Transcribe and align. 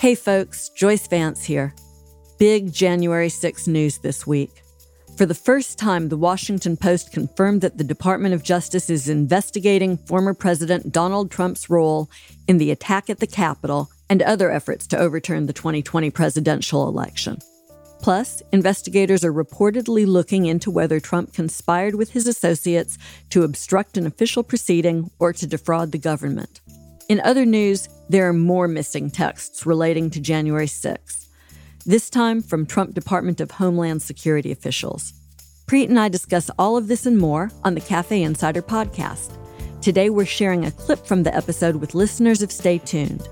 Hey 0.00 0.14
folks, 0.14 0.70
Joyce 0.70 1.06
Vance 1.08 1.44
here. 1.44 1.74
Big 2.38 2.72
January 2.72 3.28
6 3.28 3.66
news 3.66 3.98
this 3.98 4.26
week. 4.26 4.62
For 5.18 5.26
the 5.26 5.34
first 5.34 5.78
time, 5.78 6.08
the 6.08 6.16
Washington 6.16 6.78
Post 6.78 7.12
confirmed 7.12 7.60
that 7.60 7.76
the 7.76 7.84
Department 7.84 8.32
of 8.32 8.42
Justice 8.42 8.88
is 8.88 9.10
investigating 9.10 9.98
former 9.98 10.32
President 10.32 10.90
Donald 10.90 11.30
Trump's 11.30 11.68
role 11.68 12.08
in 12.48 12.56
the 12.56 12.70
attack 12.70 13.10
at 13.10 13.18
the 13.18 13.26
Capitol 13.26 13.90
and 14.08 14.22
other 14.22 14.50
efforts 14.50 14.86
to 14.86 14.98
overturn 14.98 15.44
the 15.44 15.52
2020 15.52 16.08
presidential 16.08 16.88
election. 16.88 17.36
Plus, 18.00 18.42
investigators 18.52 19.22
are 19.22 19.34
reportedly 19.34 20.06
looking 20.06 20.46
into 20.46 20.70
whether 20.70 20.98
Trump 20.98 21.34
conspired 21.34 21.94
with 21.94 22.12
his 22.12 22.26
associates 22.26 22.96
to 23.28 23.42
obstruct 23.42 23.98
an 23.98 24.06
official 24.06 24.42
proceeding 24.42 25.10
or 25.18 25.34
to 25.34 25.46
defraud 25.46 25.92
the 25.92 25.98
government. 25.98 26.62
In 27.10 27.20
other 27.22 27.44
news, 27.44 27.88
there 28.08 28.28
are 28.28 28.32
more 28.32 28.68
missing 28.68 29.10
texts 29.10 29.66
relating 29.66 30.10
to 30.10 30.20
January 30.20 30.68
6, 30.68 31.28
this 31.84 32.08
time 32.08 32.40
from 32.40 32.64
Trump 32.64 32.94
Department 32.94 33.40
of 33.40 33.50
Homeland 33.50 34.00
Security 34.00 34.52
officials. 34.52 35.12
Preet 35.66 35.88
and 35.88 35.98
I 35.98 36.08
discuss 36.08 36.52
all 36.56 36.76
of 36.76 36.86
this 36.86 37.06
and 37.06 37.18
more 37.18 37.50
on 37.64 37.74
the 37.74 37.80
Cafe 37.80 38.22
Insider 38.22 38.62
podcast. 38.62 39.32
Today, 39.82 40.08
we're 40.08 40.24
sharing 40.24 40.64
a 40.64 40.70
clip 40.70 41.04
from 41.04 41.24
the 41.24 41.34
episode 41.34 41.74
with 41.74 41.96
listeners 41.96 42.42
of 42.42 42.52
Stay 42.52 42.78
Tuned. 42.78 43.28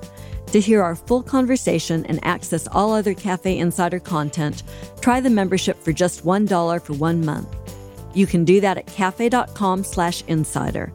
To 0.48 0.58
hear 0.58 0.82
our 0.82 0.96
full 0.96 1.22
conversation 1.22 2.04
and 2.06 2.18
access 2.24 2.66
all 2.72 2.92
other 2.92 3.14
Cafe 3.14 3.56
Insider 3.56 4.00
content, 4.00 4.64
try 5.00 5.20
the 5.20 5.30
membership 5.30 5.80
for 5.80 5.92
just 5.92 6.24
$1 6.24 6.82
for 6.82 6.94
one 6.94 7.24
month. 7.24 7.54
You 8.12 8.26
can 8.26 8.44
do 8.44 8.60
that 8.60 8.76
at 8.76 8.88
cafe.com 8.88 9.84
slash 9.84 10.24
insider. 10.26 10.92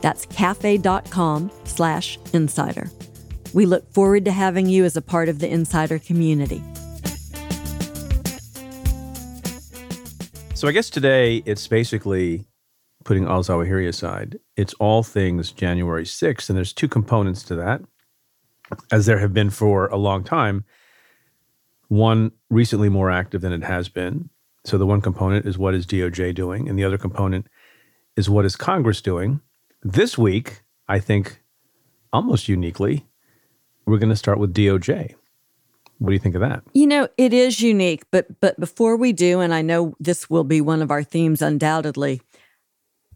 That's 0.00 0.26
cafe.com 0.26 1.50
slash 1.64 2.18
insider. 2.32 2.90
We 3.52 3.66
look 3.66 3.90
forward 3.92 4.24
to 4.26 4.32
having 4.32 4.66
you 4.66 4.84
as 4.84 4.96
a 4.96 5.02
part 5.02 5.28
of 5.28 5.38
the 5.38 5.48
insider 5.48 5.98
community. 5.98 6.62
So 10.54 10.68
I 10.68 10.72
guess 10.72 10.88
today 10.88 11.42
it's 11.44 11.66
basically 11.68 12.46
putting 13.04 13.24
Al 13.24 13.42
Zawahiri 13.42 13.86
aside. 13.86 14.38
It's 14.56 14.74
all 14.74 15.02
things 15.02 15.52
January 15.52 16.04
6th, 16.04 16.48
and 16.48 16.56
there's 16.56 16.72
two 16.72 16.88
components 16.88 17.42
to 17.44 17.54
that, 17.56 17.82
as 18.90 19.06
there 19.06 19.18
have 19.18 19.32
been 19.32 19.50
for 19.50 19.86
a 19.88 19.96
long 19.96 20.24
time. 20.24 20.64
One 21.88 22.32
recently 22.50 22.88
more 22.88 23.10
active 23.10 23.42
than 23.42 23.52
it 23.52 23.62
has 23.62 23.88
been. 23.88 24.28
So 24.64 24.76
the 24.76 24.86
one 24.86 25.00
component 25.00 25.46
is 25.46 25.56
what 25.56 25.74
is 25.74 25.86
DOJ 25.86 26.34
doing, 26.34 26.68
and 26.68 26.78
the 26.78 26.84
other 26.84 26.98
component 26.98 27.46
is 28.16 28.28
what 28.28 28.44
is 28.44 28.56
Congress 28.56 29.00
doing. 29.00 29.40
This 29.88 30.18
week, 30.18 30.62
I 30.88 30.98
think 30.98 31.40
almost 32.12 32.48
uniquely, 32.48 33.06
we're 33.86 33.98
going 33.98 34.10
to 34.10 34.16
start 34.16 34.40
with 34.40 34.52
DOJ. 34.52 35.14
What 35.98 36.08
do 36.08 36.12
you 36.12 36.18
think 36.18 36.34
of 36.34 36.40
that? 36.40 36.64
You 36.72 36.88
know, 36.88 37.06
it 37.16 37.32
is 37.32 37.60
unique, 37.60 38.02
but 38.10 38.40
but 38.40 38.58
before 38.58 38.96
we 38.96 39.12
do 39.12 39.38
and 39.38 39.54
I 39.54 39.62
know 39.62 39.94
this 40.00 40.28
will 40.28 40.42
be 40.42 40.60
one 40.60 40.82
of 40.82 40.90
our 40.90 41.04
themes 41.04 41.40
undoubtedly. 41.40 42.20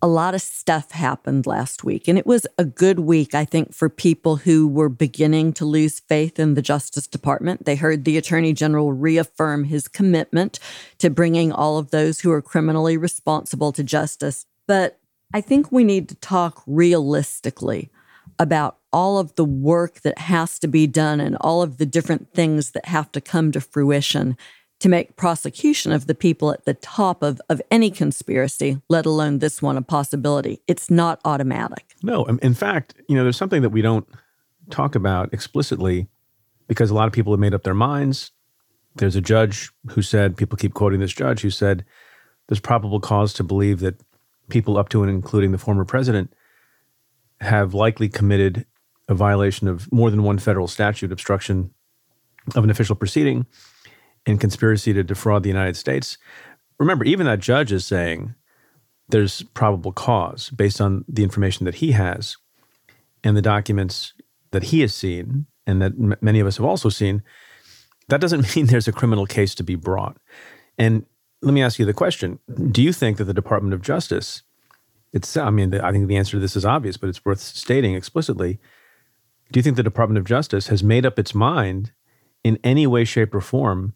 A 0.00 0.06
lot 0.06 0.32
of 0.36 0.42
stuff 0.42 0.92
happened 0.92 1.44
last 1.44 1.82
week 1.82 2.06
and 2.06 2.16
it 2.16 2.24
was 2.24 2.46
a 2.56 2.64
good 2.64 3.00
week 3.00 3.34
I 3.34 3.44
think 3.44 3.74
for 3.74 3.88
people 3.88 4.36
who 4.36 4.68
were 4.68 4.88
beginning 4.88 5.52
to 5.54 5.64
lose 5.64 5.98
faith 5.98 6.38
in 6.38 6.54
the 6.54 6.62
Justice 6.62 7.08
Department. 7.08 7.64
They 7.64 7.74
heard 7.74 8.04
the 8.04 8.16
Attorney 8.16 8.52
General 8.52 8.92
reaffirm 8.92 9.64
his 9.64 9.88
commitment 9.88 10.60
to 10.98 11.10
bringing 11.10 11.50
all 11.50 11.78
of 11.78 11.90
those 11.90 12.20
who 12.20 12.30
are 12.30 12.40
criminally 12.40 12.96
responsible 12.96 13.72
to 13.72 13.82
justice. 13.82 14.46
But 14.68 14.99
I 15.32 15.40
think 15.40 15.70
we 15.70 15.84
need 15.84 16.08
to 16.08 16.14
talk 16.16 16.62
realistically 16.66 17.90
about 18.38 18.78
all 18.92 19.18
of 19.18 19.34
the 19.36 19.44
work 19.44 20.00
that 20.00 20.18
has 20.18 20.58
to 20.58 20.66
be 20.66 20.86
done 20.86 21.20
and 21.20 21.36
all 21.40 21.62
of 21.62 21.78
the 21.78 21.86
different 21.86 22.32
things 22.32 22.72
that 22.72 22.86
have 22.86 23.12
to 23.12 23.20
come 23.20 23.52
to 23.52 23.60
fruition 23.60 24.36
to 24.80 24.88
make 24.88 25.16
prosecution 25.16 25.92
of 25.92 26.06
the 26.06 26.14
people 26.14 26.50
at 26.50 26.64
the 26.64 26.74
top 26.74 27.22
of, 27.22 27.40
of 27.50 27.60
any 27.70 27.90
conspiracy, 27.90 28.80
let 28.88 29.04
alone 29.04 29.38
this 29.38 29.60
one, 29.60 29.76
a 29.76 29.82
possibility. 29.82 30.62
It's 30.66 30.90
not 30.90 31.20
automatic. 31.24 31.94
No. 32.02 32.26
Um, 32.26 32.40
in 32.42 32.54
fact, 32.54 32.94
you 33.06 33.14
know, 33.14 33.22
there's 33.22 33.36
something 33.36 33.62
that 33.62 33.70
we 33.70 33.82
don't 33.82 34.08
talk 34.70 34.94
about 34.94 35.34
explicitly 35.34 36.08
because 36.66 36.90
a 36.90 36.94
lot 36.94 37.06
of 37.06 37.12
people 37.12 37.32
have 37.32 37.40
made 37.40 37.52
up 37.52 37.62
their 37.62 37.74
minds. 37.74 38.30
There's 38.96 39.16
a 39.16 39.20
judge 39.20 39.70
who 39.90 40.00
said, 40.00 40.36
people 40.36 40.56
keep 40.56 40.72
quoting 40.72 41.00
this 41.00 41.12
judge 41.12 41.42
who 41.42 41.50
said, 41.50 41.84
there's 42.48 42.60
probable 42.60 43.00
cause 43.00 43.34
to 43.34 43.44
believe 43.44 43.80
that 43.80 44.00
people 44.50 44.76
up 44.76 44.88
to 44.90 45.02
and 45.02 45.10
including 45.10 45.52
the 45.52 45.58
former 45.58 45.84
president 45.84 46.32
have 47.40 47.74
likely 47.74 48.08
committed 48.08 48.66
a 49.08 49.14
violation 49.14 49.66
of 49.66 49.90
more 49.92 50.10
than 50.10 50.22
one 50.22 50.38
federal 50.38 50.68
statute, 50.68 51.10
obstruction 51.10 51.72
of 52.54 52.64
an 52.64 52.70
official 52.70 52.94
proceeding, 52.94 53.46
and 54.26 54.40
conspiracy 54.40 54.92
to 54.92 55.02
defraud 55.02 55.42
the 55.42 55.48
United 55.48 55.76
States. 55.76 56.18
Remember, 56.78 57.04
even 57.04 57.26
that 57.26 57.40
judge 57.40 57.72
is 57.72 57.86
saying 57.86 58.34
there's 59.08 59.42
probable 59.42 59.92
cause 59.92 60.50
based 60.50 60.80
on 60.80 61.04
the 61.08 61.22
information 61.22 61.64
that 61.64 61.76
he 61.76 61.92
has 61.92 62.36
and 63.24 63.36
the 63.36 63.42
documents 63.42 64.12
that 64.52 64.64
he 64.64 64.80
has 64.80 64.94
seen 64.94 65.46
and 65.66 65.82
that 65.82 65.92
m- 65.92 66.16
many 66.20 66.40
of 66.40 66.46
us 66.46 66.56
have 66.56 66.66
also 66.66 66.88
seen. 66.88 67.22
That 68.08 68.20
doesn't 68.20 68.56
mean 68.56 68.66
there's 68.66 68.88
a 68.88 68.92
criminal 68.92 69.26
case 69.26 69.54
to 69.56 69.62
be 69.62 69.74
brought. 69.74 70.16
And 70.78 71.04
let 71.42 71.54
me 71.54 71.62
ask 71.62 71.78
you 71.78 71.86
the 71.86 71.94
question 71.94 72.38
Do 72.70 72.82
you 72.82 72.92
think 72.92 73.16
that 73.18 73.24
the 73.24 73.34
Department 73.34 73.74
of 73.74 73.82
Justice 73.82 74.42
it's, 75.12 75.36
I 75.36 75.50
mean, 75.50 75.74
I 75.74 75.92
think 75.92 76.06
the 76.06 76.16
answer 76.16 76.32
to 76.32 76.38
this 76.38 76.56
is 76.56 76.64
obvious, 76.64 76.96
but 76.96 77.08
it's 77.08 77.24
worth 77.24 77.40
stating 77.40 77.94
explicitly. 77.94 78.58
Do 79.50 79.58
you 79.58 79.62
think 79.62 79.76
the 79.76 79.82
Department 79.82 80.18
of 80.18 80.24
Justice 80.24 80.68
has 80.68 80.84
made 80.84 81.04
up 81.04 81.18
its 81.18 81.34
mind 81.34 81.92
in 82.44 82.58
any 82.62 82.86
way, 82.86 83.04
shape, 83.04 83.34
or 83.34 83.40
form 83.40 83.94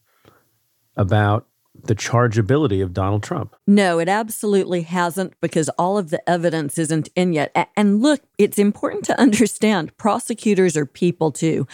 about 0.96 1.46
the 1.84 1.94
chargeability 1.94 2.82
of 2.82 2.92
Donald 2.92 3.22
Trump? 3.22 3.54
No, 3.66 4.00
it 4.00 4.08
absolutely 4.08 4.82
hasn't 4.82 5.34
because 5.40 5.68
all 5.70 5.96
of 5.96 6.10
the 6.10 6.28
evidence 6.28 6.78
isn't 6.78 7.08
in 7.14 7.32
yet. 7.32 7.70
And 7.76 8.02
look, 8.02 8.22
it's 8.36 8.58
important 8.58 9.04
to 9.04 9.20
understand 9.20 9.96
prosecutors 9.96 10.76
are 10.76 10.86
people 10.86 11.30
too, 11.30 11.68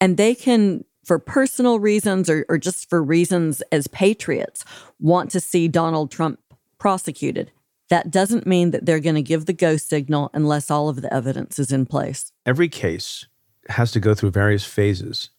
and 0.00 0.16
they 0.16 0.34
can 0.34 0.84
for 1.06 1.20
personal 1.20 1.78
reasons 1.78 2.28
or, 2.28 2.44
or 2.48 2.58
just 2.58 2.90
for 2.90 3.02
reasons 3.02 3.62
as 3.70 3.86
patriots, 3.86 4.64
want 5.00 5.30
to 5.30 5.40
see 5.40 5.68
Donald 5.68 6.10
Trump 6.10 6.40
prosecuted. 6.78 7.52
That 7.88 8.10
doesn't 8.10 8.46
mean 8.46 8.72
that 8.72 8.84
they're 8.84 9.00
going 9.00 9.14
to 9.14 9.22
give 9.22 9.46
the 9.46 9.52
go 9.52 9.76
signal 9.76 10.30
unless 10.34 10.68
all 10.68 10.88
of 10.88 11.02
the 11.02 11.14
evidence 11.14 11.60
is 11.60 11.70
in 11.70 11.86
place. 11.86 12.32
Every 12.44 12.68
case 12.68 13.26
has 13.68 13.92
to 13.92 14.00
go 14.00 14.14
through 14.14 14.32
various 14.32 14.64
phases. 14.64 15.30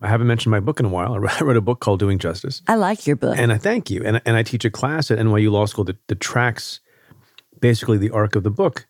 I 0.00 0.06
haven't 0.06 0.28
mentioned 0.28 0.52
my 0.52 0.60
book 0.60 0.78
in 0.78 0.86
a 0.86 0.88
while. 0.88 1.14
I 1.28 1.42
wrote 1.42 1.56
a 1.56 1.60
book 1.60 1.80
called 1.80 1.98
Doing 1.98 2.20
Justice. 2.20 2.62
I 2.68 2.76
like 2.76 3.04
your 3.04 3.16
book. 3.16 3.36
And 3.36 3.52
I 3.52 3.58
thank 3.58 3.90
you. 3.90 4.02
And, 4.04 4.22
and 4.24 4.36
I 4.36 4.44
teach 4.44 4.64
a 4.64 4.70
class 4.70 5.10
at 5.10 5.18
NYU 5.18 5.50
Law 5.50 5.66
School 5.66 5.84
that, 5.84 6.06
that 6.06 6.20
tracks 6.20 6.78
basically 7.60 7.98
the 7.98 8.10
arc 8.10 8.36
of 8.36 8.44
the 8.44 8.50
book. 8.50 8.86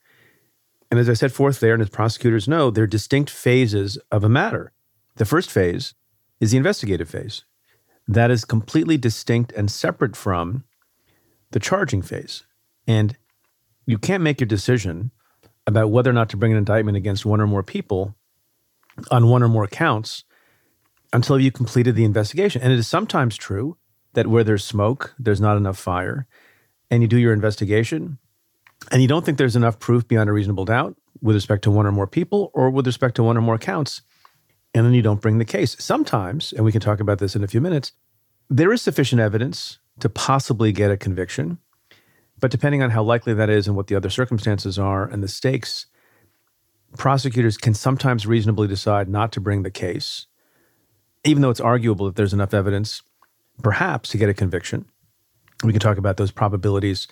And 0.90 1.00
as 1.00 1.08
I 1.08 1.14
set 1.14 1.32
forth 1.32 1.60
there, 1.60 1.72
and 1.72 1.82
as 1.82 1.88
prosecutors 1.88 2.46
know, 2.46 2.70
there 2.70 2.84
are 2.84 2.88
distinct 2.88 3.30
phases 3.30 3.96
of 4.10 4.24
a 4.24 4.28
matter. 4.28 4.72
The 5.16 5.24
first 5.24 5.50
phase 5.50 5.94
is 6.40 6.50
the 6.50 6.56
investigative 6.56 7.08
phase. 7.08 7.44
That 8.06 8.30
is 8.30 8.44
completely 8.44 8.96
distinct 8.96 9.52
and 9.52 9.70
separate 9.70 10.16
from 10.16 10.64
the 11.50 11.60
charging 11.60 12.02
phase. 12.02 12.44
And 12.86 13.16
you 13.86 13.98
can't 13.98 14.22
make 14.22 14.40
your 14.40 14.46
decision 14.46 15.10
about 15.66 15.90
whether 15.90 16.10
or 16.10 16.14
not 16.14 16.30
to 16.30 16.36
bring 16.36 16.52
an 16.52 16.58
indictment 16.58 16.96
against 16.96 17.26
one 17.26 17.40
or 17.40 17.46
more 17.46 17.62
people 17.62 18.14
on 19.10 19.28
one 19.28 19.42
or 19.42 19.48
more 19.48 19.66
counts 19.66 20.24
until 21.12 21.38
you 21.38 21.50
completed 21.50 21.94
the 21.94 22.04
investigation. 22.04 22.62
And 22.62 22.72
it 22.72 22.78
is 22.78 22.88
sometimes 22.88 23.36
true 23.36 23.76
that 24.14 24.26
where 24.26 24.44
there's 24.44 24.64
smoke, 24.64 25.14
there's 25.18 25.40
not 25.40 25.56
enough 25.56 25.78
fire, 25.78 26.26
and 26.90 27.02
you 27.02 27.08
do 27.08 27.18
your 27.18 27.32
investigation 27.32 28.18
and 28.90 29.02
you 29.02 29.08
don't 29.08 29.24
think 29.24 29.38
there's 29.38 29.56
enough 29.56 29.78
proof 29.78 30.06
beyond 30.06 30.30
a 30.30 30.32
reasonable 30.32 30.64
doubt 30.64 30.96
with 31.20 31.36
respect 31.36 31.64
to 31.64 31.70
one 31.70 31.86
or 31.86 31.92
more 31.92 32.06
people 32.06 32.50
or 32.54 32.70
with 32.70 32.86
respect 32.86 33.16
to 33.16 33.22
one 33.22 33.36
or 33.36 33.40
more 33.40 33.58
counts, 33.58 34.02
and 34.74 34.86
then 34.86 34.94
you 34.94 35.02
don't 35.02 35.20
bring 35.20 35.38
the 35.38 35.44
case. 35.44 35.76
Sometimes, 35.78 36.52
and 36.52 36.64
we 36.64 36.72
can 36.72 36.80
talk 36.80 37.00
about 37.00 37.18
this 37.18 37.34
in 37.34 37.42
a 37.42 37.48
few 37.48 37.60
minutes, 37.60 37.92
there 38.50 38.72
is 38.72 38.82
sufficient 38.82 39.20
evidence 39.20 39.78
to 40.00 40.08
possibly 40.08 40.72
get 40.72 40.90
a 40.90 40.96
conviction 40.96 41.58
but 42.40 42.50
depending 42.50 42.82
on 42.82 42.90
how 42.90 43.02
likely 43.02 43.34
that 43.34 43.50
is 43.50 43.66
and 43.66 43.76
what 43.76 43.88
the 43.88 43.94
other 43.94 44.10
circumstances 44.10 44.78
are 44.78 45.04
and 45.04 45.22
the 45.22 45.28
stakes, 45.28 45.86
prosecutors 46.96 47.56
can 47.56 47.74
sometimes 47.74 48.26
reasonably 48.26 48.68
decide 48.68 49.08
not 49.08 49.32
to 49.32 49.40
bring 49.40 49.62
the 49.62 49.70
case, 49.70 50.26
even 51.24 51.42
though 51.42 51.50
it's 51.50 51.60
arguable 51.60 52.06
that 52.06 52.16
there's 52.16 52.32
enough 52.32 52.54
evidence, 52.54 53.02
perhaps, 53.62 54.10
to 54.10 54.18
get 54.18 54.28
a 54.28 54.34
conviction. 54.34 54.86
We 55.64 55.72
can 55.72 55.80
talk 55.80 55.98
about 55.98 56.16
those 56.16 56.30
probabilities 56.30 57.08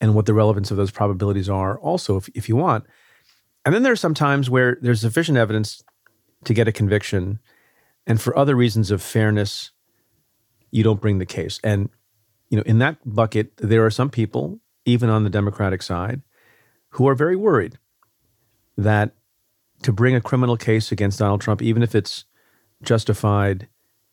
and 0.00 0.14
what 0.14 0.26
the 0.26 0.34
relevance 0.34 0.70
of 0.70 0.76
those 0.76 0.92
probabilities 0.92 1.48
are 1.48 1.78
also, 1.80 2.16
if, 2.16 2.28
if 2.34 2.48
you 2.48 2.56
want. 2.56 2.84
And 3.64 3.74
then 3.74 3.82
there 3.82 3.92
are 3.92 3.96
some 3.96 4.14
times 4.14 4.48
where 4.48 4.78
there's 4.80 5.00
sufficient 5.00 5.36
evidence 5.36 5.82
to 6.44 6.54
get 6.54 6.68
a 6.68 6.72
conviction, 6.72 7.38
and 8.06 8.20
for 8.20 8.36
other 8.36 8.54
reasons 8.54 8.90
of 8.90 9.02
fairness, 9.02 9.70
you 10.70 10.82
don't 10.82 11.00
bring 11.00 11.18
the 11.18 11.26
case. 11.26 11.60
And 11.62 11.90
you 12.48 12.56
know, 12.56 12.64
in 12.66 12.78
that 12.78 12.98
bucket, 13.04 13.56
there 13.58 13.84
are 13.84 13.90
some 13.90 14.10
people, 14.10 14.58
even 14.84 15.08
on 15.08 15.24
the 15.24 15.30
Democratic 15.30 15.82
side, 15.82 16.22
who 16.90 17.08
are 17.08 17.14
very 17.14 17.36
worried 17.36 17.78
that 18.76 19.12
to 19.82 19.92
bring 19.92 20.14
a 20.14 20.20
criminal 20.20 20.56
case 20.56 20.92
against 20.92 21.18
Donald 21.18 21.40
Trump, 21.40 21.62
even 21.62 21.82
if 21.82 21.94
it's 21.94 22.24
justified, 22.82 23.68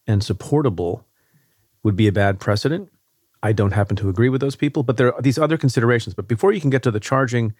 and 0.05 0.23
supportable 0.23 1.05
would 1.83 1.95
be 1.95 2.07
a 2.07 2.11
bad 2.11 2.39
precedent. 2.39 2.91
I 3.43 3.53
don't 3.53 3.73
happen 3.73 3.95
to 3.97 4.09
agree 4.09 4.29
with 4.29 4.41
those 4.41 4.55
people, 4.55 4.83
but 4.83 4.97
there 4.97 5.13
are 5.13 5.21
these 5.21 5.37
other 5.37 5.57
considerations. 5.57 6.13
But 6.15 6.27
before 6.27 6.51
you 6.51 6.61
can 6.61 6.69
get 6.69 6.83
to 6.83 6.91
the 6.91 6.99
charging, 6.99 7.53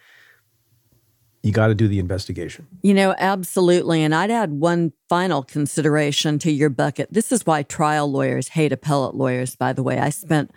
you 1.43 1.51
got 1.51 1.67
to 1.67 1.75
do 1.75 1.87
the 1.87 1.99
investigation. 1.99 2.67
You 2.81 2.93
know, 2.93 3.15
absolutely. 3.17 4.03
And 4.03 4.13
I'd 4.13 4.31
add 4.31 4.51
one 4.51 4.91
final 5.07 5.43
consideration 5.43 6.39
to 6.39 6.51
your 6.51 6.69
bucket. 6.69 7.07
This 7.11 7.31
is 7.31 7.45
why 7.45 7.63
trial 7.63 8.11
lawyers 8.11 8.49
hate 8.49 8.71
appellate 8.71 9.15
lawyers, 9.15 9.55
by 9.55 9.73
the 9.73 9.83
way. 9.83 9.99
I 9.99 10.09
spent 10.09 10.51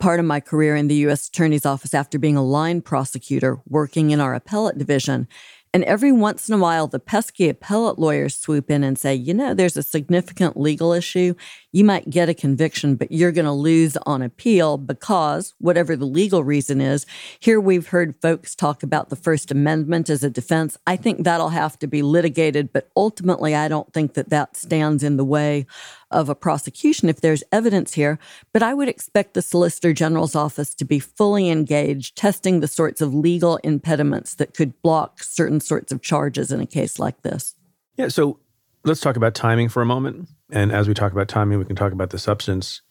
part 0.00 0.18
of 0.18 0.26
my 0.26 0.40
career 0.40 0.74
in 0.74 0.88
the 0.88 0.96
U.S. 0.96 1.28
Attorney's 1.28 1.64
Office 1.64 1.94
after 1.94 2.18
being 2.18 2.36
a 2.36 2.42
line 2.42 2.80
prosecutor 2.80 3.60
working 3.68 4.10
in 4.10 4.20
our 4.20 4.34
appellate 4.34 4.78
division. 4.78 5.28
And 5.74 5.84
every 5.84 6.12
once 6.12 6.50
in 6.50 6.54
a 6.54 6.58
while, 6.58 6.86
the 6.86 6.98
pesky 6.98 7.48
appellate 7.48 7.98
lawyers 7.98 8.36
swoop 8.36 8.70
in 8.70 8.84
and 8.84 8.98
say, 8.98 9.14
you 9.14 9.32
know, 9.32 9.54
there's 9.54 9.76
a 9.76 9.82
significant 9.82 10.54
legal 10.54 10.92
issue. 10.92 11.34
You 11.72 11.82
might 11.82 12.10
get 12.10 12.28
a 12.28 12.34
conviction, 12.34 12.96
but 12.96 13.10
you're 13.10 13.32
going 13.32 13.46
to 13.46 13.52
lose 13.52 13.96
on 14.04 14.20
appeal 14.20 14.76
because, 14.76 15.54
whatever 15.58 15.96
the 15.96 16.04
legal 16.04 16.44
reason 16.44 16.82
is, 16.82 17.06
here 17.40 17.58
we've 17.58 17.88
heard 17.88 18.20
folks 18.20 18.54
talk 18.54 18.82
about 18.82 19.08
the 19.08 19.16
First 19.16 19.50
Amendment 19.50 20.10
as 20.10 20.22
a 20.22 20.28
defense. 20.28 20.76
I 20.86 20.96
think 20.96 21.24
that'll 21.24 21.48
have 21.48 21.78
to 21.78 21.86
be 21.86 22.02
litigated, 22.02 22.70
but 22.70 22.90
ultimately, 22.94 23.54
I 23.54 23.68
don't 23.68 23.90
think 23.94 24.12
that 24.12 24.28
that 24.28 24.58
stands 24.58 25.02
in 25.02 25.16
the 25.16 25.24
way 25.24 25.64
of 26.12 26.28
a 26.28 26.34
prosecution 26.34 27.08
if 27.08 27.20
there's 27.20 27.42
evidence 27.50 27.94
here, 27.94 28.18
but 28.52 28.62
I 28.62 28.74
would 28.74 28.88
expect 28.88 29.34
the 29.34 29.42
Solicitor 29.42 29.92
General's 29.92 30.36
office 30.36 30.74
to 30.76 30.84
be 30.84 30.98
fully 30.98 31.48
engaged, 31.48 32.16
testing 32.16 32.60
the 32.60 32.68
sorts 32.68 33.00
of 33.00 33.14
legal 33.14 33.56
impediments 33.58 34.34
that 34.36 34.54
could 34.54 34.80
block 34.82 35.22
certain 35.22 35.60
sorts 35.60 35.92
of 35.92 36.02
charges 36.02 36.52
in 36.52 36.60
a 36.60 36.66
case 36.66 36.98
like 36.98 37.22
this. 37.22 37.54
Yeah, 37.96 38.08
so 38.08 38.38
let's 38.84 39.00
talk 39.00 39.16
about 39.16 39.34
timing 39.34 39.68
for 39.68 39.82
a 39.82 39.86
moment. 39.86 40.28
And 40.50 40.72
as 40.72 40.88
we 40.88 40.94
talk 40.94 41.12
about 41.12 41.28
timing, 41.28 41.58
we 41.58 41.64
can 41.64 41.76
talk 41.76 41.92
about 41.92 42.10
the 42.10 42.18
substance 42.18 42.82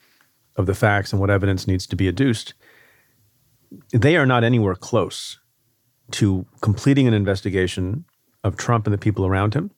of 0.56 0.66
the 0.66 0.76
facts 0.76 1.12
and 1.12 1.20
what 1.20 1.30
evidence 1.30 1.68
needs 1.68 1.88
to 1.88 1.96
be 1.96 2.08
adduced. 2.08 2.54
They 3.92 4.18
are 4.18 4.26
not 4.26 4.44
anywhere 4.44 4.76
close 4.76 5.40
to 6.12 6.46
completing 6.62 7.08
an 7.08 7.14
investigation 7.14 8.06
of 8.44 8.58
Trump 8.58 8.86
and 8.86 8.94
the 8.94 8.98
people 8.98 9.26
around 9.26 9.54
him. 9.54 9.72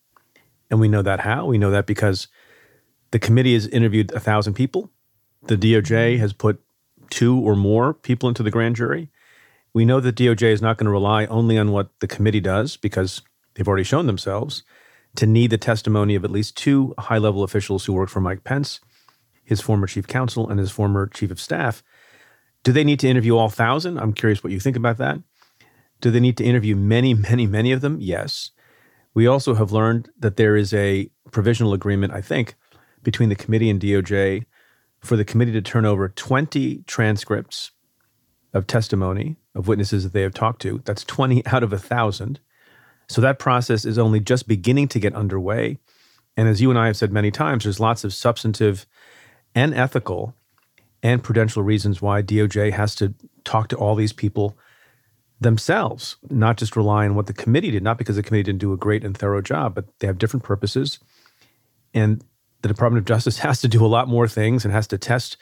And 0.70 0.80
we 0.80 0.88
know 0.88 1.02
that 1.04 1.20
how? 1.20 1.46
We 1.46 1.58
know 1.58 1.70
that 1.72 1.86
because 1.86 2.28
the 3.14 3.20
committee 3.20 3.54
has 3.54 3.68
interviewed 3.68 4.12
a 4.14 4.20
thousand 4.20 4.56
people. 4.56 4.90
The 5.44 5.56
DOJ 5.56 5.84
mm-hmm. 5.84 6.22
has 6.22 6.34
put 6.34 6.60
two 7.12 7.40
or 7.40 7.56
more 7.56 7.94
people 7.94 8.28
into 8.28 8.42
the 8.42 8.50
grand 8.50 8.76
jury. 8.76 9.12
We 9.72 9.86
know 9.86 10.00
that 10.00 10.16
DOJ 10.16 10.52
is 10.52 10.64
not 10.64 10.78
going 10.78 10.86
to 10.86 10.92
rely 10.92 11.28
only 11.28 11.56
on 11.60 11.72
what 11.72 11.92
the 12.00 12.08
committee 12.08 12.40
does 12.40 12.76
because 12.76 13.22
they've 13.54 13.68
already 13.68 13.84
shown 13.84 14.08
themselves 14.08 14.64
to 15.16 15.28
need 15.28 15.52
the 15.52 15.60
testimony 15.60 16.16
of 16.16 16.24
at 16.24 16.32
least 16.32 16.58
two 16.58 16.96
high 16.98 17.20
level 17.20 17.44
officials 17.44 17.86
who 17.86 17.94
worked 17.94 18.12
for 18.12 18.20
Mike 18.20 18.44
Pence, 18.44 18.80
his 19.44 19.62
former 19.62 19.86
chief 19.86 20.08
counsel, 20.08 20.50
and 20.50 20.60
his 20.60 20.72
former 20.72 21.06
chief 21.06 21.30
of 21.30 21.40
staff. 21.40 21.84
Do 22.64 22.72
they 22.72 22.84
need 22.84 23.00
to 23.02 23.08
interview 23.08 23.38
all 23.38 23.50
thousand? 23.50 24.00
I'm 24.00 24.14
curious 24.14 24.44
what 24.44 24.54
you 24.54 24.60
think 24.60 24.76
about 24.76 24.98
that. 24.98 25.20
Do 26.02 26.10
they 26.10 26.20
need 26.20 26.38
to 26.38 26.44
interview 26.44 26.76
many, 26.76 27.14
many, 27.14 27.46
many 27.46 27.74
of 27.74 27.82
them? 27.82 28.00
Yes. 28.02 28.50
We 29.14 29.28
also 29.28 29.54
have 29.54 29.72
learned 29.72 30.10
that 30.18 30.38
there 30.38 30.56
is 30.56 30.74
a 30.74 31.12
provisional 31.30 31.74
agreement, 31.74 32.12
I 32.12 32.22
think, 32.22 32.56
between 33.04 33.30
the 33.30 33.36
committee 33.36 33.70
and 33.70 33.82
DOJ 33.82 34.46
for 35.00 35.16
the 35.16 35.26
committee 35.26 35.52
to 35.52 35.62
turn 35.62 35.86
over 35.86 36.10
20 36.10 36.84
transcripts 36.88 37.72
of 38.54 38.68
testimony 38.68 39.36
of 39.56 39.68
witnesses 39.68 40.04
that 40.04 40.14
they 40.14 40.22
have 40.22 40.34
talked 40.34 40.62
to. 40.62 40.82
That's 40.86 41.04
20 41.04 41.46
out 41.48 41.64
of 41.64 41.74
a 41.74 41.80
thousand. 41.80 42.40
So 43.10 43.22
that 43.22 43.40
process 43.40 43.86
is 43.86 43.98
only 43.98 44.20
just 44.20 44.48
beginning 44.48 44.88
to 44.90 45.00
get 45.00 45.14
underway. 45.14 45.78
And 46.38 46.48
as 46.48 46.62
you 46.62 46.70
and 46.70 46.80
I 46.80 46.88
have 46.88 46.98
said 46.98 47.12
many 47.12 47.32
times, 47.32 47.64
there's 47.64 47.80
lots 47.80 48.04
of 48.04 48.14
substantive 48.14 48.86
and 49.54 49.74
ethical 49.74 50.36
and 51.04 51.24
prudential 51.24 51.62
reasons 51.62 52.02
why 52.02 52.22
DOJ 52.22 52.72
has 52.72 52.96
to 52.96 53.14
talk 53.44 53.68
to 53.68 53.76
all 53.76 53.94
these 53.94 54.14
people 54.14 54.58
themselves, 55.40 56.16
not 56.30 56.58
just 56.58 56.76
rely 56.76 57.06
on 57.06 57.16
what 57.16 57.28
the 57.28 57.34
committee 57.34 57.72
did, 57.72 57.84
not 57.84 57.98
because 57.98 58.16
the 58.16 58.24
committee 58.24 58.44
didn't 58.44 58.62
do 58.62 58.74
a 58.74 58.78
great 58.78 59.04
and 59.04 59.16
thorough 59.16 59.42
job, 59.42 59.76
but 59.76 59.86
they 60.00 60.08
have 60.08 60.18
different 60.18 60.44
purposes. 60.44 61.00
And 61.94 62.24
the 62.64 62.70
Department 62.70 63.00
of 63.00 63.06
Justice 63.06 63.38
has 63.40 63.62
to 63.62 63.68
do 63.68 63.86
a 63.86 63.88
lot 63.88 64.08
more 64.08 64.28
things 64.28 64.66
and 64.66 64.74
has 64.74 64.88
to 64.88 64.98
test 64.98 65.38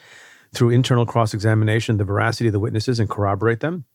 through 0.53 0.71
internal 0.71 1.05
cross 1.05 1.33
examination 1.33 1.97
the 1.97 2.03
veracity 2.03 2.47
of 2.47 2.53
the 2.53 2.59
witnesses 2.59 2.99
and 2.99 3.09
corroborate 3.09 3.61
them. 3.61 3.85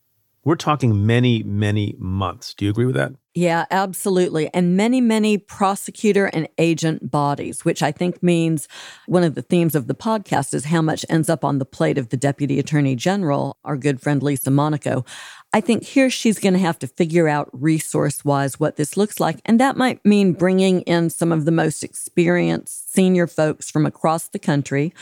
We're 0.44 0.54
talking 0.54 1.04
many, 1.04 1.42
many 1.42 1.96
months. 1.98 2.54
Do 2.54 2.64
you 2.64 2.70
agree 2.70 2.86
with 2.86 2.94
that? 2.94 3.12
Yeah, 3.34 3.66
absolutely. 3.70 4.48
And 4.54 4.76
many, 4.76 5.00
many 5.00 5.38
prosecutor 5.38 6.26
and 6.26 6.48
agent 6.56 7.10
bodies, 7.10 7.64
which 7.64 7.82
I 7.82 7.90
think 7.90 8.22
means 8.22 8.68
one 9.06 9.24
of 9.24 9.34
the 9.34 9.42
themes 9.42 9.74
of 9.74 9.88
the 9.88 9.94
podcast 9.94 10.54
is 10.54 10.64
how 10.64 10.80
much 10.80 11.04
ends 11.10 11.28
up 11.28 11.44
on 11.44 11.58
the 11.58 11.66
plate 11.66 11.98
of 11.98 12.10
the 12.10 12.16
Deputy 12.16 12.60
Attorney 12.60 12.94
General, 12.94 13.58
our 13.64 13.76
good 13.76 14.00
friend 14.00 14.22
Lisa 14.22 14.52
Monaco. 14.52 15.04
I 15.52 15.60
think 15.60 15.84
here 15.84 16.10
she's 16.10 16.38
going 16.38 16.52
to 16.52 16.60
have 16.60 16.78
to 16.80 16.86
figure 16.86 17.28
out 17.28 17.48
resource 17.52 18.24
wise 18.24 18.60
what 18.60 18.76
this 18.76 18.96
looks 18.96 19.20
like. 19.20 19.40
And 19.44 19.58
that 19.58 19.76
might 19.76 20.04
mean 20.04 20.32
bringing 20.32 20.82
in 20.82 21.08
some 21.08 21.32
of 21.32 21.44
the 21.44 21.52
most 21.52 21.82
experienced 21.82 22.92
senior 22.92 23.26
folks 23.26 23.70
from 23.70 23.86
across 23.86 24.28
the 24.28 24.38
country 24.38 24.92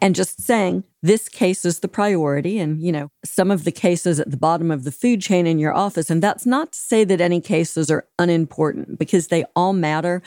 and 0.00 0.14
just 0.14 0.40
saying, 0.40 0.84
this 1.04 1.28
case 1.28 1.66
is 1.66 1.80
the 1.80 1.88
priority. 1.88 2.58
And, 2.58 2.82
you 2.82 2.90
know, 2.90 3.10
some 3.26 3.50
of 3.50 3.64
the 3.64 3.70
cases 3.70 4.18
at 4.18 4.30
the 4.30 4.38
bottom 4.38 4.70
of 4.70 4.84
the 4.84 4.90
food 4.90 5.20
chain 5.20 5.46
in 5.46 5.58
your 5.58 5.76
office. 5.76 6.08
And 6.08 6.22
that's 6.22 6.46
not 6.46 6.72
to 6.72 6.78
say 6.78 7.04
that 7.04 7.20
any 7.20 7.42
cases 7.42 7.90
are 7.90 8.06
unimportant 8.18 8.98
because 8.98 9.28
they 9.28 9.44
all 9.54 9.74
matter, 9.74 10.22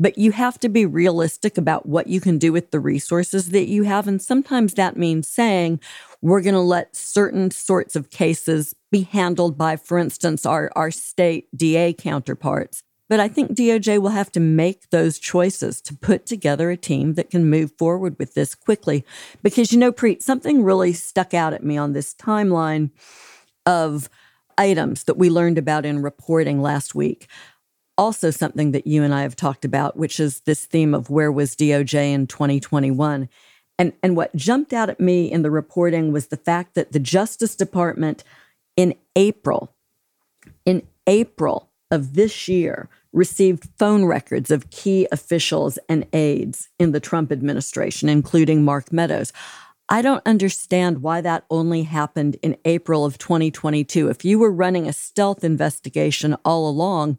but 0.00 0.16
you 0.16 0.32
have 0.32 0.58
to 0.60 0.70
be 0.70 0.86
realistic 0.86 1.58
about 1.58 1.84
what 1.84 2.06
you 2.06 2.18
can 2.18 2.38
do 2.38 2.50
with 2.50 2.70
the 2.70 2.80
resources 2.80 3.50
that 3.50 3.68
you 3.68 3.82
have. 3.82 4.08
And 4.08 4.22
sometimes 4.22 4.72
that 4.74 4.96
means 4.96 5.28
saying, 5.28 5.80
we're 6.22 6.40
going 6.40 6.54
to 6.54 6.60
let 6.60 6.96
certain 6.96 7.50
sorts 7.50 7.94
of 7.94 8.08
cases 8.08 8.74
be 8.90 9.02
handled 9.02 9.58
by, 9.58 9.76
for 9.76 9.98
instance, 9.98 10.46
our, 10.46 10.72
our 10.74 10.90
state 10.90 11.46
DA 11.54 11.92
counterparts. 11.92 12.82
But 13.12 13.20
I 13.20 13.28
think 13.28 13.52
DOJ 13.52 14.00
will 14.00 14.08
have 14.08 14.32
to 14.32 14.40
make 14.40 14.88
those 14.88 15.18
choices 15.18 15.82
to 15.82 15.94
put 15.94 16.24
together 16.24 16.70
a 16.70 16.78
team 16.78 17.12
that 17.16 17.28
can 17.28 17.44
move 17.50 17.72
forward 17.76 18.18
with 18.18 18.32
this 18.32 18.54
quickly. 18.54 19.04
Because, 19.42 19.70
you 19.70 19.78
know, 19.78 19.92
Preet, 19.92 20.22
something 20.22 20.62
really 20.62 20.94
stuck 20.94 21.34
out 21.34 21.52
at 21.52 21.62
me 21.62 21.76
on 21.76 21.92
this 21.92 22.14
timeline 22.14 22.88
of 23.66 24.08
items 24.56 25.04
that 25.04 25.18
we 25.18 25.28
learned 25.28 25.58
about 25.58 25.84
in 25.84 26.00
reporting 26.00 26.62
last 26.62 26.94
week. 26.94 27.28
Also, 27.98 28.30
something 28.30 28.72
that 28.72 28.86
you 28.86 29.02
and 29.02 29.12
I 29.12 29.20
have 29.20 29.36
talked 29.36 29.66
about, 29.66 29.98
which 29.98 30.18
is 30.18 30.40
this 30.46 30.64
theme 30.64 30.94
of 30.94 31.10
where 31.10 31.30
was 31.30 31.54
DOJ 31.54 32.14
in 32.14 32.26
2021. 32.26 33.28
And, 33.78 33.92
and 34.02 34.16
what 34.16 34.34
jumped 34.34 34.72
out 34.72 34.88
at 34.88 35.00
me 35.00 35.30
in 35.30 35.42
the 35.42 35.50
reporting 35.50 36.12
was 36.12 36.28
the 36.28 36.38
fact 36.38 36.74
that 36.76 36.92
the 36.92 36.98
Justice 36.98 37.56
Department 37.56 38.24
in 38.74 38.94
April, 39.16 39.74
in 40.64 40.86
April 41.06 41.68
of 41.90 42.14
this 42.14 42.48
year, 42.48 42.88
received 43.12 43.68
phone 43.78 44.04
records 44.04 44.50
of 44.50 44.70
key 44.70 45.06
officials 45.12 45.78
and 45.88 46.06
aides 46.12 46.68
in 46.78 46.92
the 46.92 47.00
Trump 47.00 47.30
administration, 47.30 48.08
including 48.08 48.64
Mark 48.64 48.92
Meadows. 48.92 49.32
I 49.88 50.00
don't 50.00 50.26
understand 50.26 51.02
why 51.02 51.20
that 51.20 51.44
only 51.50 51.82
happened 51.82 52.36
in 52.42 52.56
April 52.64 53.04
of 53.04 53.18
2022. 53.18 54.08
If 54.08 54.24
you 54.24 54.38
were 54.38 54.50
running 54.50 54.88
a 54.88 54.92
stealth 54.92 55.44
investigation 55.44 56.34
all 56.44 56.68
along, 56.68 57.18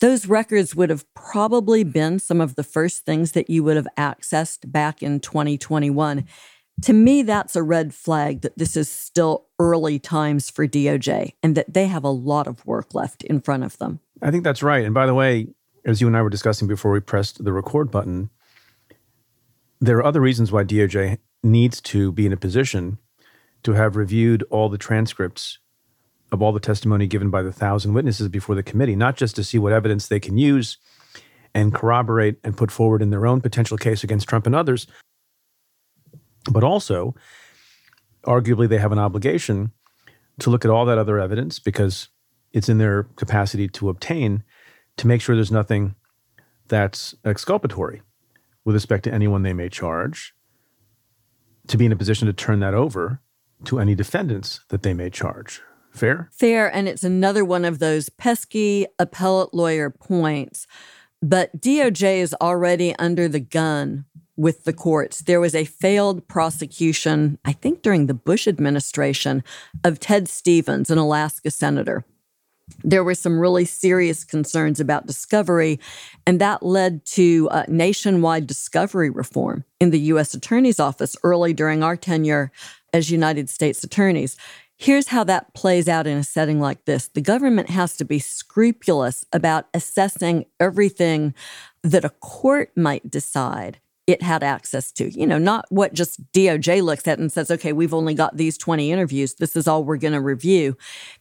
those 0.00 0.26
records 0.26 0.74
would 0.74 0.90
have 0.90 1.04
probably 1.14 1.84
been 1.84 2.18
some 2.18 2.40
of 2.40 2.54
the 2.54 2.64
first 2.64 3.04
things 3.04 3.32
that 3.32 3.50
you 3.50 3.62
would 3.64 3.76
have 3.76 3.88
accessed 3.96 4.70
back 4.70 5.02
in 5.02 5.20
2021. 5.20 6.24
To 6.82 6.92
me, 6.92 7.22
that's 7.22 7.56
a 7.56 7.62
red 7.62 7.92
flag 7.92 8.42
that 8.42 8.56
this 8.56 8.76
is 8.76 8.88
still 8.88 9.46
early 9.58 9.98
times 9.98 10.48
for 10.48 10.66
DOJ 10.66 11.32
and 11.42 11.56
that 11.56 11.72
they 11.72 11.86
have 11.88 12.04
a 12.04 12.10
lot 12.10 12.46
of 12.46 12.64
work 12.64 12.94
left 12.94 13.24
in 13.24 13.40
front 13.40 13.64
of 13.64 13.78
them. 13.78 14.00
I 14.22 14.30
think 14.30 14.44
that's 14.44 14.62
right. 14.62 14.84
And 14.84 14.94
by 14.94 15.06
the 15.06 15.14
way, 15.14 15.48
as 15.84 16.00
you 16.00 16.06
and 16.06 16.16
I 16.16 16.22
were 16.22 16.30
discussing 16.30 16.68
before 16.68 16.92
we 16.92 17.00
pressed 17.00 17.42
the 17.42 17.52
record 17.52 17.90
button, 17.90 18.30
there 19.80 19.96
are 19.98 20.04
other 20.04 20.20
reasons 20.20 20.52
why 20.52 20.64
DOJ 20.64 21.18
needs 21.42 21.80
to 21.80 22.12
be 22.12 22.26
in 22.26 22.32
a 22.32 22.36
position 22.36 22.98
to 23.62 23.72
have 23.72 23.96
reviewed 23.96 24.44
all 24.50 24.68
the 24.68 24.78
transcripts 24.78 25.58
of 26.30 26.42
all 26.42 26.52
the 26.52 26.60
testimony 26.60 27.06
given 27.06 27.30
by 27.30 27.42
the 27.42 27.52
thousand 27.52 27.94
witnesses 27.94 28.28
before 28.28 28.54
the 28.54 28.62
committee, 28.62 28.96
not 28.96 29.16
just 29.16 29.34
to 29.36 29.44
see 29.44 29.58
what 29.58 29.72
evidence 29.72 30.06
they 30.06 30.20
can 30.20 30.36
use 30.36 30.78
and 31.54 31.74
corroborate 31.74 32.38
and 32.44 32.56
put 32.56 32.70
forward 32.70 33.02
in 33.02 33.10
their 33.10 33.26
own 33.26 33.40
potential 33.40 33.78
case 33.78 34.04
against 34.04 34.28
Trump 34.28 34.46
and 34.46 34.54
others, 34.54 34.86
but 36.50 36.64
also, 36.64 37.14
arguably, 38.24 38.68
they 38.68 38.78
have 38.78 38.92
an 38.92 38.98
obligation 38.98 39.72
to 40.40 40.50
look 40.50 40.64
at 40.64 40.70
all 40.70 40.84
that 40.86 40.98
other 40.98 41.18
evidence 41.18 41.58
because 41.58 42.08
it's 42.52 42.68
in 42.68 42.78
their 42.78 43.04
capacity 43.16 43.68
to 43.68 43.88
obtain 43.88 44.42
to 44.96 45.06
make 45.06 45.20
sure 45.20 45.34
there's 45.34 45.52
nothing 45.52 45.94
that's 46.68 47.14
exculpatory 47.24 48.02
with 48.64 48.74
respect 48.74 49.04
to 49.04 49.12
anyone 49.12 49.42
they 49.42 49.52
may 49.52 49.68
charge, 49.68 50.34
to 51.66 51.76
be 51.76 51.86
in 51.86 51.92
a 51.92 51.96
position 51.96 52.26
to 52.26 52.32
turn 52.32 52.60
that 52.60 52.74
over 52.74 53.20
to 53.64 53.78
any 53.78 53.94
defendants 53.94 54.60
that 54.68 54.82
they 54.82 54.94
may 54.94 55.10
charge. 55.10 55.60
Fair? 55.90 56.28
Fair. 56.32 56.72
And 56.74 56.88
it's 56.88 57.02
another 57.02 57.44
one 57.44 57.64
of 57.64 57.78
those 57.78 58.08
pesky 58.08 58.86
appellate 58.98 59.54
lawyer 59.54 59.90
points 59.90 60.66
But 61.20 61.60
DOJ 61.60 62.18
is 62.18 62.34
already 62.40 62.94
under 62.96 63.28
the 63.28 63.40
gun 63.40 64.04
with 64.38 64.64
the 64.64 64.72
courts. 64.72 65.18
There 65.18 65.40
was 65.40 65.54
a 65.54 65.64
failed 65.64 66.26
prosecution, 66.28 67.38
I 67.44 67.52
think 67.52 67.82
during 67.82 68.06
the 68.06 68.14
Bush 68.14 68.46
administration, 68.46 69.42
of 69.84 69.98
Ted 69.98 70.28
Stevens, 70.28 70.90
an 70.90 70.96
Alaska 70.96 71.50
senator. 71.50 72.04
There 72.84 73.02
were 73.02 73.14
some 73.14 73.40
really 73.40 73.64
serious 73.64 74.24
concerns 74.24 74.78
about 74.78 75.06
discovery, 75.06 75.80
and 76.26 76.40
that 76.40 76.62
led 76.62 77.04
to 77.06 77.48
uh, 77.50 77.64
nationwide 77.66 78.46
discovery 78.46 79.10
reform 79.10 79.64
in 79.80 79.90
the 79.90 80.00
U.S. 80.00 80.34
Attorney's 80.34 80.78
Office 80.78 81.16
early 81.24 81.52
during 81.52 81.82
our 81.82 81.96
tenure 81.96 82.52
as 82.92 83.10
United 83.10 83.50
States 83.50 83.82
attorneys. 83.82 84.36
Here's 84.76 85.08
how 85.08 85.24
that 85.24 85.54
plays 85.54 85.88
out 85.88 86.06
in 86.06 86.16
a 86.16 86.22
setting 86.22 86.60
like 86.60 86.84
this 86.84 87.08
the 87.08 87.20
government 87.20 87.70
has 87.70 87.96
to 87.96 88.04
be 88.04 88.20
scrupulous 88.20 89.24
about 89.32 89.66
assessing 89.74 90.46
everything 90.60 91.34
that 91.82 92.04
a 92.04 92.10
court 92.10 92.70
might 92.76 93.10
decide 93.10 93.80
it 94.08 94.22
had 94.22 94.42
access 94.42 94.90
to. 94.90 95.10
You 95.10 95.26
know, 95.26 95.38
not 95.38 95.66
what 95.68 95.92
just 95.92 96.32
DOJ 96.32 96.82
looks 96.82 97.06
at 97.06 97.18
and 97.18 97.30
says, 97.30 97.50
okay, 97.50 97.74
we've 97.74 97.92
only 97.92 98.14
got 98.14 98.38
these 98.38 98.56
20 98.56 98.90
interviews. 98.90 99.34
This 99.34 99.54
is 99.54 99.68
all 99.68 99.84
we're 99.84 99.98
going 99.98 100.14
to 100.14 100.20
review. 100.20 100.76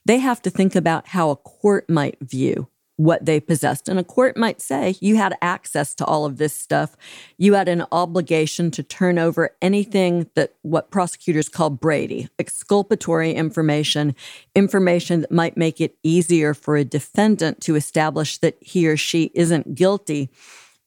They 0.05 0.19
have 0.19 0.41
to 0.43 0.49
think 0.49 0.73
about 0.73 1.09
how 1.09 1.29
a 1.29 1.35
court 1.35 1.89
might 1.89 2.17
view 2.21 2.69
what 2.95 3.25
they 3.25 3.41
possessed. 3.41 3.89
And 3.89 3.99
a 3.99 4.03
court 4.03 4.37
might 4.37 4.61
say, 4.61 4.95
you 5.01 5.17
had 5.17 5.35
access 5.41 5.93
to 5.95 6.05
all 6.05 6.25
of 6.25 6.37
this 6.37 6.53
stuff. 6.53 6.95
You 7.37 7.53
had 7.53 7.67
an 7.67 7.85
obligation 7.91 8.71
to 8.71 8.81
turn 8.81 9.19
over 9.19 9.55
anything 9.61 10.29
that 10.35 10.53
what 10.63 10.89
prosecutors 10.89 11.49
call 11.49 11.69
Brady, 11.69 12.29
exculpatory 12.39 13.33
information, 13.33 14.15
information 14.55 15.21
that 15.21 15.31
might 15.31 15.57
make 15.57 15.79
it 15.79 15.97
easier 16.03 16.53
for 16.53 16.77
a 16.77 16.85
defendant 16.85 17.61
to 17.61 17.75
establish 17.75 18.37
that 18.39 18.57
he 18.61 18.87
or 18.87 18.97
she 18.97 19.29
isn't 19.35 19.75
guilty. 19.75 20.31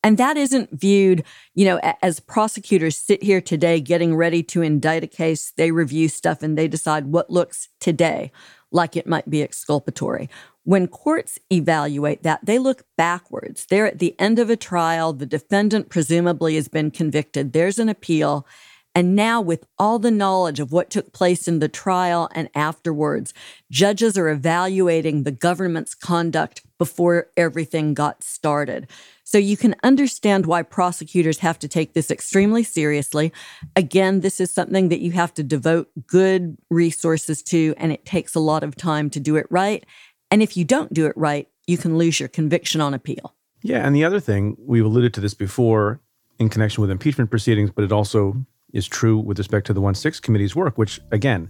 And 0.03 0.17
that 0.17 0.37
isn't 0.37 0.71
viewed, 0.73 1.25
you 1.55 1.67
know, 1.67 1.79
as 2.03 2.21
prosecutors 2.21 2.97
sit 2.97 3.23
here 3.23 3.41
today 3.41 3.81
getting 3.81 4.17
ready 4.17 4.43
to 4.45 4.63
indict 4.63 5.05
a 5.05 5.07
case, 5.07 5.53
they 5.57 5.73
review 5.73 6.09
stuff 6.09 6.43
and 6.43 6.57
they 6.57 6.69
decide 6.69 7.07
what 7.07 7.31
looks 7.31 7.69
today 7.81 8.33
like 8.73 8.97
it 8.97 9.07
might 9.07 9.29
be 9.29 9.43
exculpatory. 9.43 10.31
When 10.65 10.87
courts 10.87 11.39
evaluate 11.51 12.23
that, 12.23 12.45
they 12.45 12.59
look 12.59 12.85
backwards. 12.97 13.67
They're 13.67 13.87
at 13.87 13.99
the 13.99 14.15
end 14.19 14.39
of 14.39 14.51
a 14.51 14.57
trial. 14.57 15.13
The 15.13 15.27
defendant 15.27 15.89
presumably 15.89 16.55
has 16.55 16.69
been 16.69 16.91
convicted. 16.91 17.53
There's 17.53 17.79
an 17.79 17.89
appeal. 17.89 18.47
And 18.95 19.15
now, 19.15 19.41
with 19.41 19.67
all 19.79 19.99
the 20.01 20.11
knowledge 20.11 20.59
of 20.59 20.73
what 20.73 20.91
took 20.91 21.13
place 21.13 21.47
in 21.47 21.61
the 21.61 21.69
trial 21.69 22.29
and 22.35 22.49
afterwards, 22.55 23.33
judges 23.71 24.19
are 24.19 24.29
evaluating 24.29 25.23
the 25.23 25.31
government's 25.31 25.95
conduct 25.95 26.63
before 26.77 27.29
everything 27.37 27.95
got 27.95 28.25
started. 28.25 28.89
So 29.23 29.39
you 29.39 29.57
can 29.57 29.77
understand 29.85 30.47
why 30.47 30.65
prosecutors 30.65 31.39
have 31.39 31.57
to 31.61 31.69
take 31.69 31.95
this 31.95 32.11
extremely 32.11 32.65
seriously. 32.65 33.33
Again, 33.77 34.21
this 34.21 34.41
is 34.41 34.53
something 34.53 34.89
that 34.89 34.99
you 34.99 35.13
have 35.13 35.33
to 35.35 35.45
devote 35.45 35.89
good 36.09 36.57
resources 36.69 37.43
to, 37.45 37.75
and 37.77 37.93
it 37.93 38.05
takes 38.05 38.35
a 38.35 38.41
lot 38.41 38.65
of 38.65 38.75
time 38.75 39.09
to 39.11 39.21
do 39.21 39.37
it 39.37 39.47
right. 39.51 39.87
And 40.33 40.43
if 40.43 40.57
you 40.57 40.65
don't 40.65 40.93
do 40.93 41.07
it 41.07 41.17
right, 41.17 41.49
you 41.69 41.79
can 41.79 41.97
lose 41.97 42.19
your 42.19 42.29
conviction 42.29 42.81
on 42.81 42.93
appeal. 42.93 43.37
Yeah. 43.63 43.87
And 43.87 43.95
the 43.95 44.05
other 44.05 44.19
thing, 44.19 44.57
we've 44.59 44.85
alluded 44.85 45.15
to 45.15 45.21
this 45.21 45.35
before 45.35 46.01
in 46.41 46.49
connection 46.49 46.81
with 46.81 46.91
impeachment 46.91 47.31
proceedings, 47.31 47.71
but 47.71 47.85
it 47.85 47.93
also 47.93 48.45
is 48.73 48.87
true 48.87 49.19
with 49.19 49.39
respect 49.39 49.67
to 49.67 49.73
the 49.73 49.81
1 49.81 49.95
6 49.95 50.21
committee's 50.21 50.55
work, 50.57 50.79
which, 50.79 51.01
again, 51.11 51.49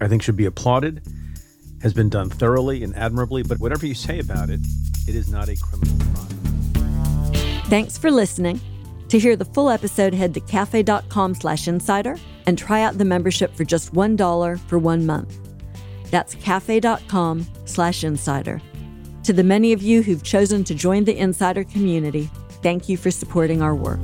I 0.00 0.08
think 0.08 0.22
should 0.22 0.36
be 0.36 0.46
applauded, 0.46 1.02
has 1.82 1.92
been 1.92 2.08
done 2.08 2.30
thoroughly 2.30 2.82
and 2.82 2.94
admirably. 2.96 3.42
But 3.42 3.58
whatever 3.58 3.86
you 3.86 3.94
say 3.94 4.18
about 4.18 4.50
it, 4.50 4.60
it 5.08 5.14
is 5.14 5.30
not 5.30 5.48
a 5.48 5.56
criminal 5.56 5.96
crime. 6.14 7.62
Thanks 7.64 7.96
for 7.96 8.10
listening. 8.10 8.60
To 9.10 9.18
hear 9.18 9.34
the 9.34 9.44
full 9.44 9.70
episode, 9.70 10.14
head 10.14 10.34
to 10.34 10.40
cafe.com 10.40 11.34
slash 11.34 11.66
insider 11.66 12.16
and 12.46 12.56
try 12.56 12.82
out 12.82 12.98
the 12.98 13.04
membership 13.04 13.54
for 13.56 13.64
just 13.64 13.92
$1 13.92 14.60
for 14.60 14.78
one 14.78 15.04
month. 15.04 15.36
That's 16.10 16.34
cafe.com 16.36 17.46
slash 17.64 18.04
insider. 18.04 18.60
To 19.24 19.32
the 19.32 19.44
many 19.44 19.72
of 19.72 19.82
you 19.82 20.02
who've 20.02 20.22
chosen 20.22 20.64
to 20.64 20.74
join 20.74 21.04
the 21.04 21.16
insider 21.16 21.64
community, 21.64 22.30
thank 22.62 22.88
you 22.88 22.96
for 22.96 23.10
supporting 23.10 23.62
our 23.62 23.74
work. 23.74 24.00